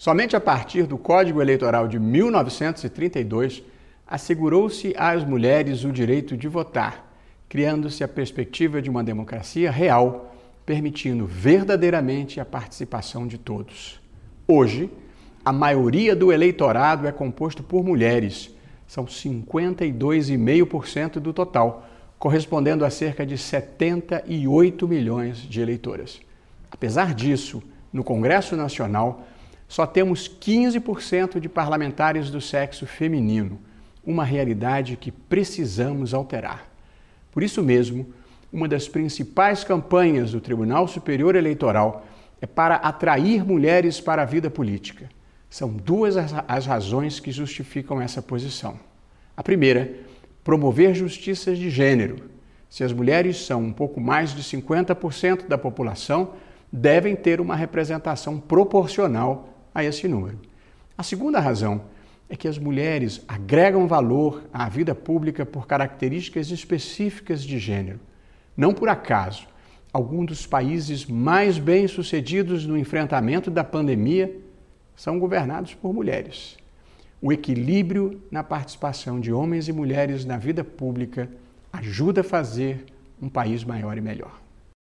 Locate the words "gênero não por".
67.58-68.88